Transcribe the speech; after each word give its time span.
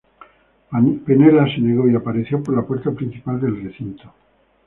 Penella 1.05 1.45
se 1.45 1.61
negó 1.61 1.87
y 1.87 1.93
apareció 1.93 2.41
por 2.41 2.55
la 2.55 2.63
puerta 2.65 2.89
principal 2.89 3.39
del 3.39 3.63
recinto. 3.65 4.11